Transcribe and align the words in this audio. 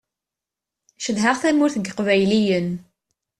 Cedhaɣ 1.03 1.35
tamurt 1.41 1.75
n 1.77 1.83
yiqbayliyen. 1.85 2.69